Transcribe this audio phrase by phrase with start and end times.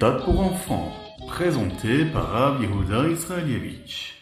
[0.00, 0.92] pour enfants,
[1.28, 2.62] présenté par Rav
[3.12, 4.14] Israelievich.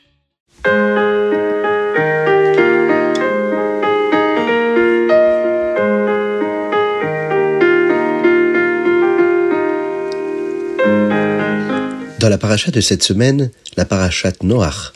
[12.19, 14.93] Dans la paracha de cette semaine, la parachat Noach,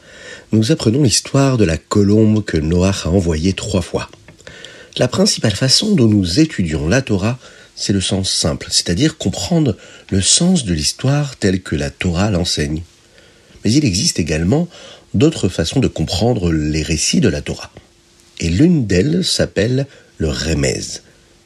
[0.51, 4.09] nous apprenons l'histoire de la colombe que Noach a envoyée trois fois.
[4.97, 7.39] La principale façon dont nous étudions la Torah,
[7.75, 9.77] c'est le sens simple, c'est-à-dire comprendre
[10.11, 12.83] le sens de l'histoire telle que la Torah l'enseigne.
[13.65, 14.69] Mais il existe également
[15.15, 17.71] d'autres façons de comprendre les récits de la Torah.
[18.41, 19.87] Et l'une d'elles s'appelle
[20.19, 20.81] le remez,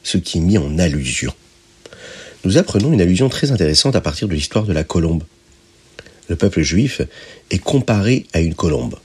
[0.03, 1.33] ce qui est mis en allusion.
[2.43, 5.23] Nous apprenons une allusion très intéressante à partir de l'histoire de la colombe
[6.27, 7.01] le peuple juif
[7.51, 8.95] est comparé à une colombe.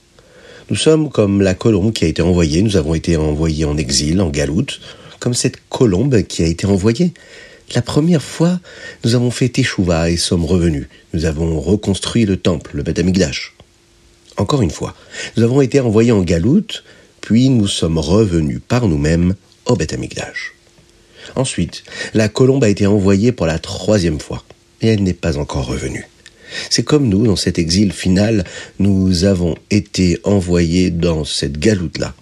[0.70, 4.20] Nous sommes comme la colombe qui a été envoyée, nous avons été envoyés en exil,
[4.20, 4.80] en galoute,
[5.22, 7.14] comme cette colombe qui a été envoyée.
[7.76, 8.58] La première fois,
[9.04, 10.88] nous avons fait Teshuvah et sommes revenus.
[11.14, 13.54] Nous avons reconstruit le temple, le Beth Amikdash.
[14.36, 14.96] Encore une fois,
[15.36, 16.82] nous avons été envoyés en galoute,
[17.20, 20.54] puis nous sommes revenus par nous-mêmes au Beth Amikdash.
[21.36, 24.42] Ensuite, la colombe a été envoyée pour la troisième fois,
[24.80, 26.08] et elle n'est pas encore revenue.
[26.68, 28.42] C'est comme nous, dans cet exil final,
[28.80, 32.12] nous avons été envoyés dans cette galoute-là.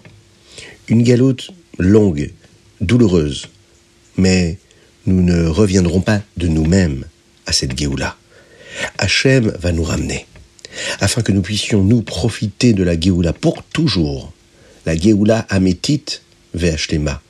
[0.87, 1.49] Une galoute
[1.79, 2.29] longue,
[2.81, 3.47] douloureuse,
[4.17, 4.57] mais
[5.05, 7.05] nous ne reviendrons pas de nous-mêmes
[7.45, 8.17] à cette Géoula.
[8.97, 10.25] Hachem va nous ramener,
[10.99, 14.33] afin que nous puissions nous profiter de la Géoula pour toujours.
[14.85, 16.23] La Géoula Amétite
[16.55, 17.21] Ve'Ashlema,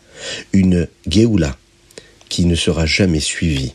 [0.53, 1.57] une Géoula
[2.29, 3.73] qui ne sera jamais suivie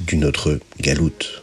[0.00, 1.42] d'une autre galoute.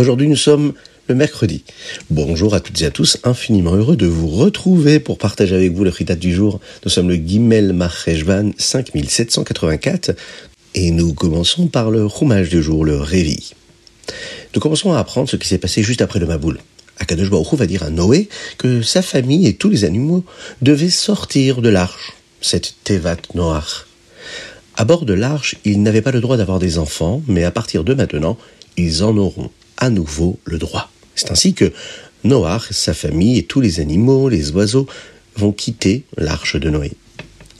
[0.00, 0.72] Aujourd'hui, nous sommes
[1.08, 1.62] le mercredi.
[2.08, 5.84] Bonjour à toutes et à tous, infiniment heureux de vous retrouver pour partager avec vous
[5.84, 6.58] le fritat du jour.
[6.86, 10.12] Nous sommes le Gimel Marcheshvan 5784
[10.74, 13.52] et nous commençons par le roumage du jour, le Révi.
[14.54, 16.60] Nous commençons à apprendre ce qui s'est passé juste après le Maboul.
[16.98, 20.24] Akadosh Baruch va dire à Noé que sa famille et tous les animaux
[20.62, 23.84] devaient sortir de l'arche, cette Tevat Noach.
[24.78, 27.84] À bord de l'arche, ils n'avaient pas le droit d'avoir des enfants, mais à partir
[27.84, 28.38] de maintenant,
[28.78, 30.90] ils en auront à nouveau le droit.
[31.14, 31.72] C'est ainsi que
[32.24, 34.86] Noach, sa famille et tous les animaux, les oiseaux,
[35.36, 36.92] vont quitter l'arche de Noé.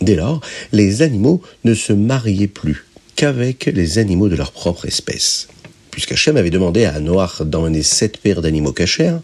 [0.01, 0.41] Dès lors,
[0.73, 5.49] les animaux ne se mariaient plus qu'avec les animaux de leur propre espèce.
[5.91, 9.19] Puisqu'Hachem avait demandé à Noach d'emmener sept paires d'animaux cachers,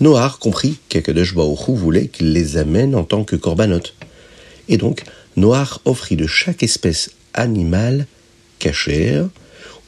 [0.00, 3.94] Noach comprit qu'Akadosh voulait qu'il les amène en tant que corbanotes.
[4.68, 5.04] Et donc,
[5.36, 8.06] Noach offrit de chaque espèce animale
[8.58, 9.28] cachère,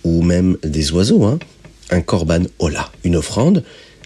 [0.04, 1.38] ou même des oiseaux, hein,
[1.90, 3.64] un korban ola, une offrande,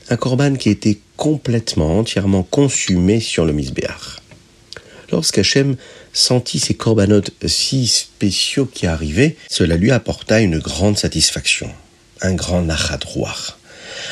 [0.09, 4.19] un korban qui était complètement, entièrement consumé sur le misbéach.
[5.11, 5.77] Lorsqu'Hachem
[6.13, 11.71] sentit ces corbanotes si spéciaux qui arrivaient, cela lui apporta une grande satisfaction,
[12.23, 13.59] un grand nachadroir.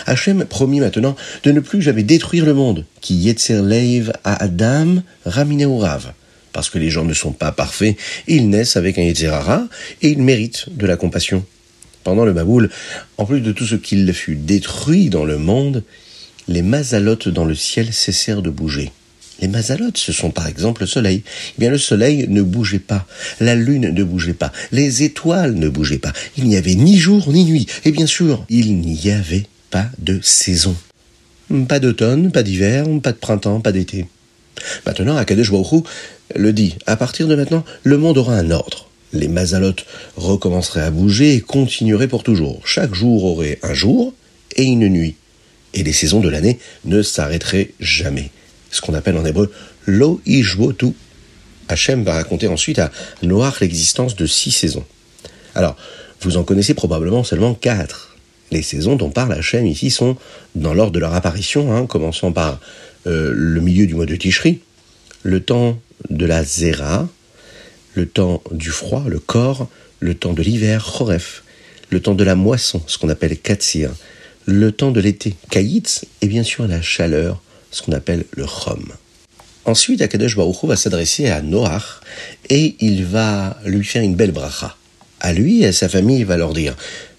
[0.06, 5.02] Hachem promit maintenant de ne plus jamais détruire le monde, qui yetzer leiv à Adam
[5.24, 6.12] ramineurav,
[6.52, 9.68] parce que les gens ne sont pas parfaits, ils naissent avec un yetzerara
[10.02, 11.44] et ils méritent de la compassion.
[12.04, 12.70] Pendant le Baboul,
[13.18, 15.84] en plus de tout ce qu'il fut détruit dans le monde,
[16.48, 18.90] les mazalotes dans le ciel cessèrent de bouger.
[19.40, 21.22] Les mazalotes, ce sont par exemple le soleil.
[21.26, 23.06] Eh bien, le soleil ne bougeait pas,
[23.40, 26.12] la lune ne bougeait pas, les étoiles ne bougeaient pas.
[26.36, 27.66] Il n'y avait ni jour ni nuit.
[27.84, 30.76] Et bien sûr, il n'y avait pas de saison.
[31.68, 34.06] Pas d'automne, pas d'hiver, pas de printemps, pas d'été.
[34.84, 35.84] Maintenant, Akadosh Baruch
[36.36, 40.90] le dit, à partir de maintenant, le monde aura un ordre les mazalotes recommenceraient à
[40.90, 42.60] bouger et continueraient pour toujours.
[42.64, 44.14] Chaque jour aurait un jour
[44.56, 45.16] et une nuit.
[45.74, 48.30] Et les saisons de l'année ne s'arrêteraient jamais.
[48.70, 49.52] Ce qu'on appelle en hébreu
[49.86, 50.92] lo ishvotu.
[51.68, 52.90] Hachem va raconter ensuite à
[53.22, 54.84] Noach l'existence de six saisons.
[55.54, 55.76] Alors,
[56.22, 58.16] vous en connaissez probablement seulement quatre.
[58.50, 60.16] Les saisons dont parle Hachem ici sont
[60.56, 62.60] dans l'ordre de leur apparition, hein, commençant par
[63.06, 64.60] euh, le milieu du mois de Tishri,
[65.22, 65.78] le temps
[66.10, 67.08] de la Zera,
[67.94, 69.68] le temps du froid, le corps,
[70.00, 71.42] le temps de l'hiver, Choref,
[71.90, 73.90] le temps de la moisson, ce qu'on appelle Katsir,
[74.46, 78.84] le temps de l'été, Kaïtz, et bien sûr la chaleur, ce qu'on appelle le Chom.
[79.64, 82.00] Ensuite, Akadosh Baruch va s'adresser à Noach
[82.48, 84.76] et il va lui faire une belle bracha.
[85.20, 86.76] À lui et à sa famille, il va leur dire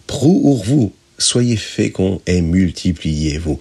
[0.08, 3.60] Prou vous, soyez féconds et multipliez-vous.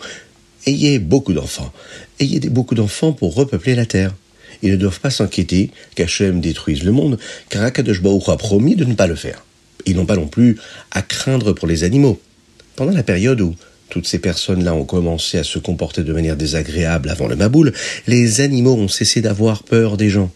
[0.67, 1.73] Ayez beaucoup d'enfants.
[2.19, 4.15] Ayez beaucoup d'enfants pour repeupler la terre
[4.63, 7.19] ils ne doivent pas s'inquiéter qu'Hachem détruise le monde,
[7.49, 9.45] car Akadosh a promis de ne pas le faire.
[9.87, 10.59] Ils n'ont pas non plus
[10.91, 12.21] à craindre pour les animaux.
[12.77, 13.55] Pendant la période où
[13.89, 17.73] toutes ces personnes-là ont commencé à se comporter de manière désagréable avant le Maboul,
[18.07, 20.31] les animaux ont cessé d'avoir peur des gens.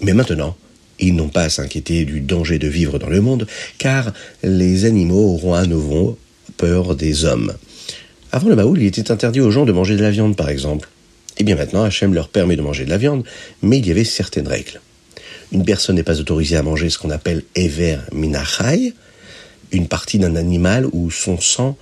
[0.00, 0.56] Mais maintenant,
[0.98, 3.46] ils n'ont pas à s'inquiéter du danger de vivre dans le monde,
[3.78, 4.12] car
[4.42, 6.18] les animaux auront à nouveau
[6.56, 7.52] peur des hommes.
[8.32, 10.88] Avant le Maoul, il était interdit aux gens de manger de la viande, par exemple.
[11.40, 13.24] Et eh bien maintenant, Hachem leur permet de manger de la viande,
[13.62, 14.78] mais il y avait certaines règles.
[15.52, 18.92] Une personne n'est pas autorisée à manger ce qu'on appelle Ever Minachai,
[19.72, 21.78] une partie d'un animal ou son sang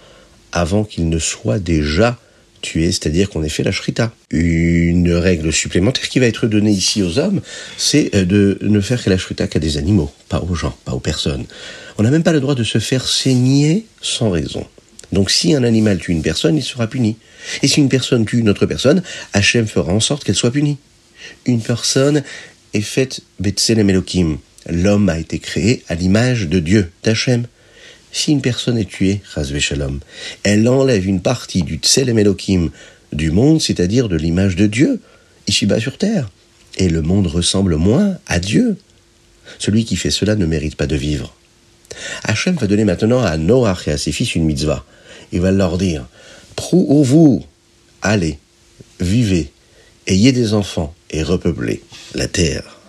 [0.53, 2.21] avant qu'il ne soit déjà
[2.61, 4.13] tué, c'est-à-dire qu'on ait fait la shrita.
[4.31, 7.41] Une règle supplémentaire qui va être donnée ici aux hommes,
[7.77, 10.93] c'est euh, de ne faire que la shrita qu'à des animaux, pas aux gens, pas
[10.93, 11.47] aux personnes.
[11.99, 14.65] On n'a même pas le droit de se faire saigner sans raison.
[15.11, 17.17] Donc si un animal tue une personne, il sera puni.
[17.63, 19.03] Et si une personne tue une autre personne,
[19.33, 20.79] Hachem fera en sorte qu'elle soit punie.
[21.47, 22.23] Une personne
[22.75, 24.03] est faite Betselem.
[24.69, 27.47] L'homme a été créé à l'image de Dieu, d'Hachem.
[28.13, 29.21] Si une personne est tuée,
[30.43, 32.23] elle enlève une partie du Tselem
[33.13, 35.01] du monde, c'est-à-dire de l'image de Dieu,
[35.47, 36.31] ici-bas sur terre.
[36.77, 38.77] Et le monde ressemble moins à Dieu.
[39.59, 41.35] Celui qui fait cela ne mérite pas de vivre.
[42.25, 44.85] Hachem va donner maintenant à Noach et à ses fils une mitzvah.
[45.33, 46.07] Il va leur dire,
[46.59, 47.45] Prou-vous,
[48.03, 48.37] allez,
[48.99, 49.53] vivez,
[50.09, 51.85] ayez des enfants et repeuplez
[52.17, 52.81] la terre.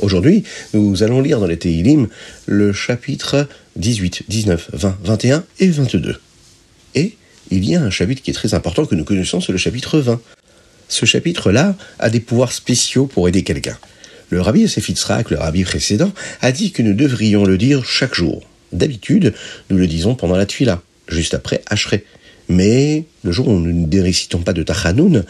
[0.00, 0.42] Aujourd'hui,
[0.74, 2.08] nous allons lire dans les Teilim
[2.46, 6.20] le chapitre 18, 19, 20, 21 et 22.
[6.96, 7.16] Et
[7.52, 10.00] il y a un chapitre qui est très important que nous connaissons, c'est le chapitre
[10.00, 10.20] 20.
[10.88, 13.76] Ce chapitre-là a des pouvoirs spéciaux pour aider quelqu'un.
[14.30, 14.88] Le rabbi Yosef
[15.30, 18.42] le rabbi précédent, a dit que nous devrions le dire chaque jour.
[18.72, 19.34] D'habitude,
[19.70, 22.04] nous le disons pendant la tuila, juste après Ashrei.
[22.48, 25.24] Mais le jour où nous ne récitons pas de Tachanoun,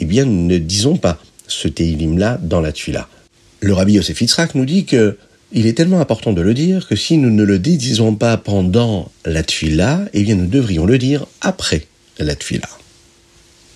[0.00, 3.08] eh bien, nous ne disons pas ce Teilim-là dans la tuila.
[3.60, 5.16] Le rabbi Yosef Yitzhak nous dit que
[5.54, 9.12] il est tellement important de le dire que si nous ne le disons pas pendant
[9.26, 11.86] la tfila, eh bien nous devrions le dire après
[12.18, 12.68] la tfila.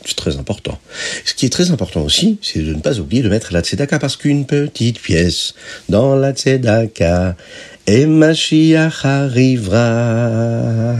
[0.06, 0.78] C'est très important.
[1.24, 3.98] Ce qui est très important aussi, c'est de ne pas oublier de mettre la tzedaka
[3.98, 5.54] parce qu'une petite pièce
[5.88, 7.36] dans la tzedaka
[7.86, 10.94] et Mashiach arrivera.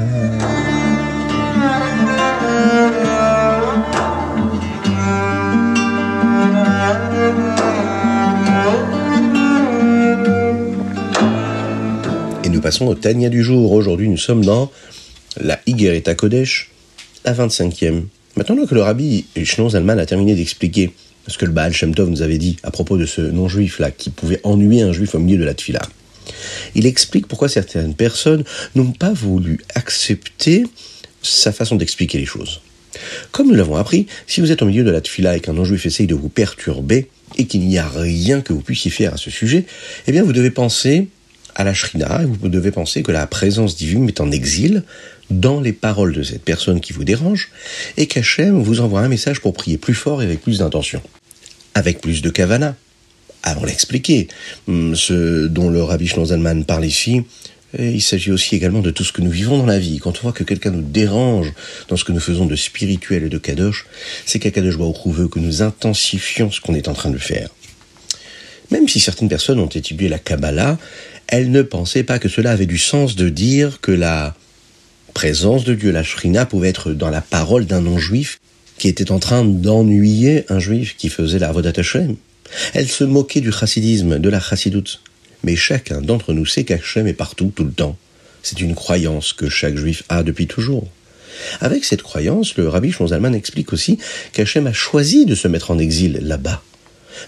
[12.67, 13.71] passons au Tania du jour.
[13.71, 14.73] Aujourd'hui, nous sommes dans
[15.41, 16.73] la Higereta Kodesh,
[17.25, 18.07] la 25e.
[18.37, 20.91] Maintenant que le rabbi Shnon Zalman a terminé d'expliquer
[21.27, 23.91] ce que le Baal Shem Tov nous avait dit à propos de ce non-juif là
[23.91, 25.81] qui pouvait ennuyer un juif au milieu de la tfila,
[26.75, 28.45] il explique pourquoi certaines personnes
[28.75, 30.65] n'ont pas voulu accepter
[31.23, 32.61] sa façon d'expliquer les choses.
[33.33, 35.87] Comme nous l'avons appris, si vous êtes au milieu de la tfila et qu'un non-juif
[35.87, 39.31] essaye de vous perturber et qu'il n'y a rien que vous puissiez faire à ce
[39.31, 39.65] sujet,
[40.07, 41.09] eh bien vous devez penser
[41.57, 44.83] à la Shrina, et vous devez penser que la présence divine est en exil
[45.31, 47.51] dans les paroles de cette personne qui vous dérange,
[47.97, 51.03] et qu'Hachem vous envoie un message pour prier plus fort et avec plus d'intention,
[51.75, 52.77] avec plus de kavana.
[53.43, 54.29] Avant l'expliquer,
[54.67, 57.23] hum, ce dont le Rabbi Zalman parle ici,
[57.79, 59.99] il s'agit aussi également de tout ce que nous vivons dans la vie.
[59.99, 61.53] Quand on voit que quelqu'un nous dérange
[61.89, 63.87] dans ce que nous faisons de spirituel et de kadosh,
[64.25, 67.49] c'est qu'Akadosh Baruch veut que nous intensifions ce qu'on est en train de faire.
[68.71, 70.79] Même si certaines personnes ont étudié la Kabbalah,
[71.29, 74.35] elle ne pensait pas que cela avait du sens de dire que la
[75.17, 78.39] présence de Dieu, la Shrina, pouvait être dans la parole d'un non-juif
[78.77, 82.17] qui était en train d'ennuyer un juif qui faisait la Vodat Hashem.
[82.75, 85.01] Elle se moquait du chassidisme, de la chassidoute.
[85.43, 87.97] Mais chacun d'entre nous sait qu'Hachem est partout, tout le temps.
[88.43, 90.87] C'est une croyance que chaque juif a depuis toujours.
[91.63, 93.97] Avec cette croyance, le rabbi Shonzalman explique aussi
[94.35, 96.63] qu'Hachem a choisi de se mettre en exil là-bas,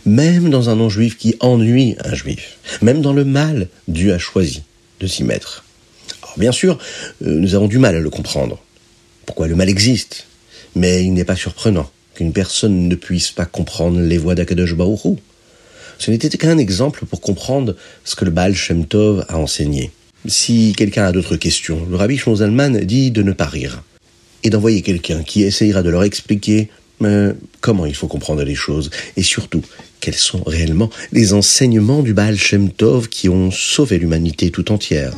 [0.05, 4.63] même dans un non-juif qui ennuie un juif, même dans le mal, Dieu a choisi
[5.01, 5.65] de s'y mettre.
[6.39, 6.79] Bien sûr,
[7.27, 8.59] euh, nous avons du mal à le comprendre.
[9.27, 10.27] Pourquoi le mal existe?
[10.77, 14.75] Mais il n'est pas surprenant qu'une personne ne puisse pas comprendre les voies d'Akadosh
[15.99, 19.91] Ce n'était qu'un exemple pour comprendre ce que le Baal Shem Tov a enseigné.
[20.27, 23.83] Si quelqu'un a d'autres questions, le rabbi Shonzalman dit de ne pas rire
[24.45, 26.69] et d'envoyer quelqu'un qui essayera de leur expliquer
[27.01, 27.31] mais
[27.61, 29.63] comment il faut comprendre les choses et surtout
[30.01, 35.13] quels sont réellement les enseignements du Baal Shem Tov qui ont sauvé l'humanité tout entière.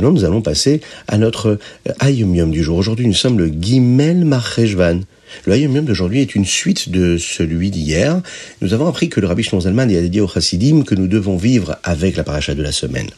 [0.00, 1.58] Nous allons passer à notre
[2.00, 2.78] Ayumium du jour.
[2.78, 5.00] Aujourd'hui, nous sommes le Gimel Marcheshvan.
[5.44, 8.22] Le Ayumium d'aujourd'hui est une suite de celui d'hier.
[8.60, 11.36] Nous avons appris que le Rabbi Shlomo Zalman a dit au Chassidim que nous devons
[11.36, 13.08] vivre avec la paracha de la semaine.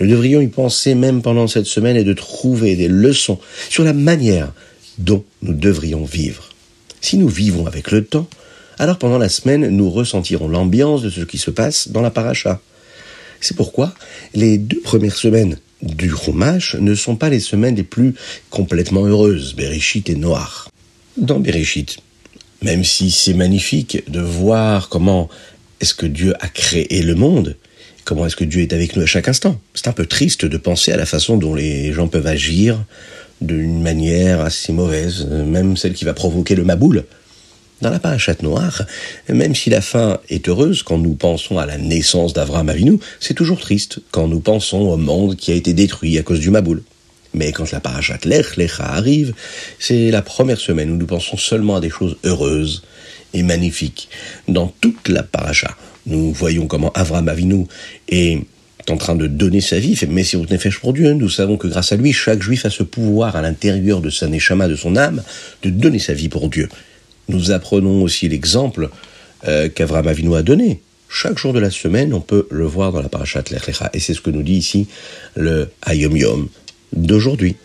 [0.00, 3.92] Nous devrions y penser même pendant cette semaine et de trouver des leçons sur la
[3.92, 4.52] manière
[4.98, 6.50] dont nous devrions vivre.
[7.00, 8.26] Si nous vivons avec le temps,
[8.78, 12.60] alors pendant la semaine, nous ressentirons l'ambiance de ce qui se passe dans la paracha.
[13.40, 13.94] C'est pourquoi
[14.34, 18.14] les deux premières semaines du Chumash ne sont pas les semaines les plus
[18.50, 20.70] complètement heureuses, Bereshit et Noir.
[21.16, 21.98] Dans Bereshit,
[22.62, 25.28] même si c'est magnifique de voir comment
[25.80, 27.56] est-ce que Dieu a créé le monde,
[28.04, 29.60] comment est-ce que Dieu est avec nous à chaque instant.
[29.74, 32.82] C'est un peu triste de penser à la façon dont les gens peuvent agir
[33.40, 37.04] d'une manière assez mauvaise, même celle qui va provoquer le maboule.
[37.82, 38.82] Dans la parachate noire,
[39.28, 43.34] même si la fin est heureuse quand nous pensons à la naissance d'Avraham Avinu, c'est
[43.34, 46.82] toujours triste quand nous pensons au monde qui a été détruit à cause du Maboul.
[47.34, 49.34] Mais quand la parachate Lech Lecha arrive,
[49.78, 52.82] c'est la première semaine où nous pensons seulement à des choses heureuses
[53.34, 54.08] et magnifiques.
[54.48, 57.66] Dans toute la paracha, nous voyons comment Avraham Avinu
[58.08, 58.40] est
[58.88, 61.12] en train de donner sa vie, fait Messirut Nefesh pour Dieu.
[61.12, 64.28] Nous savons que grâce à lui, chaque juif a ce pouvoir à l'intérieur de sa
[64.28, 65.22] neshama, de son âme,
[65.62, 66.70] de donner sa vie pour Dieu.
[67.28, 68.90] Nous apprenons aussi l'exemple
[69.46, 70.80] euh, qu'Avram Avinu a donné.
[71.08, 73.90] Chaque jour de la semaine, on peut le voir dans la parashat Lech Lecha.
[73.92, 74.88] Et c'est ce que nous dit ici
[75.34, 76.48] le Hayom Yom
[76.92, 77.56] d'aujourd'hui.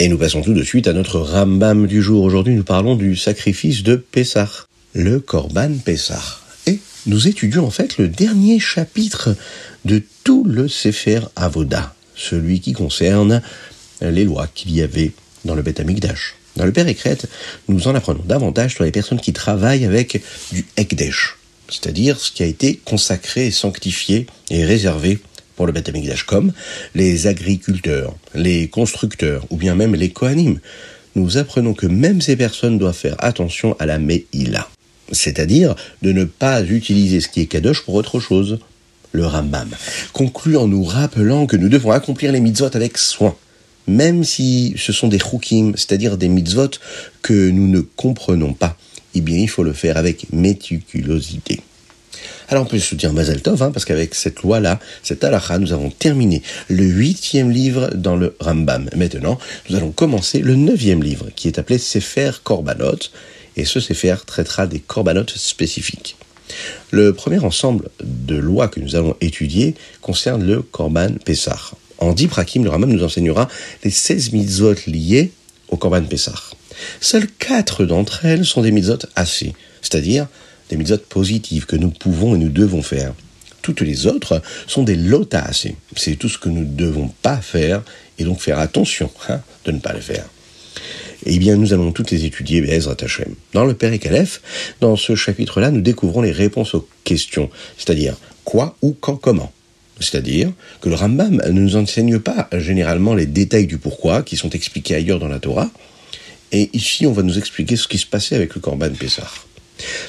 [0.00, 2.24] Et nous passons tout de suite à notre Rambam du jour.
[2.24, 4.50] Aujourd'hui, nous parlons du sacrifice de Pessah,
[4.92, 6.43] le Korban Pessah
[7.06, 9.36] nous étudions en fait le dernier chapitre
[9.84, 13.42] de tout le Sefer Avoda, celui qui concerne
[14.00, 15.12] les lois qu'il y avait
[15.44, 16.36] dans le Beth Amikdash.
[16.56, 17.18] Dans le Père Ekret,
[17.68, 21.36] nous en apprenons davantage sur les personnes qui travaillent avec du Ekdesh,
[21.68, 25.18] c'est-à-dire ce qui a été consacré, sanctifié et réservé
[25.56, 26.52] pour le Beth Amikdash, comme
[26.94, 30.60] les agriculteurs, les constructeurs ou bien même les Kohanim.
[31.16, 34.68] Nous apprenons que même ces personnes doivent faire attention à la Me'ila
[35.12, 38.58] c'est-à-dire de ne pas utiliser ce qui est kadosh pour autre chose.
[39.12, 39.70] Le Rambam
[40.12, 43.36] conclut en nous rappelant que nous devons accomplir les mitzvot avec soin,
[43.86, 46.70] même si ce sont des chukim, c'est-à-dire des mitzvot
[47.22, 48.76] que nous ne comprenons pas.
[49.14, 51.60] Eh bien, il faut le faire avec méticulosité.
[52.48, 55.72] Alors on peut se dire Mazel Tov, hein, parce qu'avec cette loi-là, cette halakha, nous
[55.72, 58.90] avons terminé le huitième livre dans le Rambam.
[58.96, 62.98] Maintenant, nous allons commencer le neuvième livre, qui est appelé Sefer Korbanot,
[63.56, 66.16] et ce Sefer traitera des corbanotes spécifiques.
[66.90, 71.72] Le premier ensemble de lois que nous allons étudier concerne le Korban Pessah.
[71.98, 73.48] En dix prakim, le Rambam nous enseignera
[73.82, 75.32] les 16 mitzvot liées
[75.68, 76.34] au Korban Pessah.
[77.00, 80.26] Seules quatre d'entre elles sont des mitzvot assez, c'est-à-dire
[80.68, 83.14] des mitzvot positives que nous pouvons et nous devons faire.
[83.62, 85.76] Toutes les autres sont des lota assez.
[85.96, 87.82] C'est tout ce que nous ne devons pas faire
[88.18, 90.26] et donc faire attention hein, de ne pas le faire.
[91.26, 93.34] Eh bien, nous allons toutes les étudier, Bezrat Hashem.
[93.54, 93.92] Dans le Père
[94.80, 99.52] dans ce chapitre-là, nous découvrons les réponses aux questions, c'est-à-dire quoi, ou quand, comment?
[100.00, 104.50] C'est-à-dire que le Rambam ne nous enseigne pas généralement les détails du pourquoi, qui sont
[104.50, 105.70] expliqués ailleurs dans la Torah,
[106.52, 109.30] et ici on va nous expliquer ce qui se passait avec le Korban Pessah.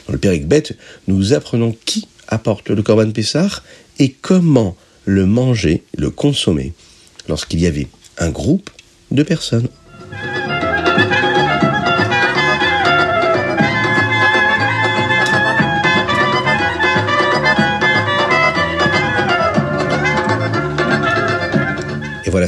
[0.07, 0.75] Dans le Bet,
[1.07, 3.63] nous apprenons qui apporte le Korban Pessah
[4.00, 6.74] et comment le manger, le consommer,
[7.29, 8.69] lorsqu'il y avait un groupe
[9.12, 9.69] de personnes.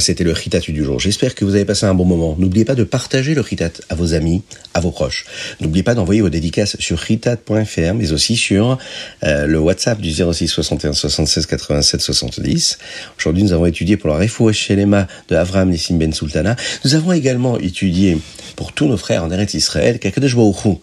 [0.00, 1.00] C'était le Ritat du jour.
[1.00, 2.36] J'espère que vous avez passé un bon moment.
[2.38, 4.42] N'oubliez pas de partager le Ritat à vos amis,
[4.74, 5.24] à vos proches.
[5.60, 8.78] N'oubliez pas d'envoyer vos dédicaces sur ritat.fr, mais aussi sur
[9.24, 12.78] euh, le WhatsApp du 06 61 76 87 70.
[13.18, 16.56] Aujourd'hui, nous avons étudié pour la Refouach Shelema de Avram Nissim Ben Sultana.
[16.84, 18.18] Nous avons également étudié
[18.56, 20.78] pour tous nos frères en Eretz Israël qu'Akadosh Baruch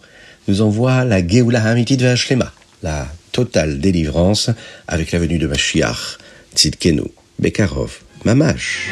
[0.48, 4.50] nous envoie la Geoula Hamitit Shlema, la totale délivrance
[4.88, 6.18] avec la venue de Mashiach,
[6.54, 7.02] Tzidkenu,
[7.38, 8.90] Bekarov, Mamache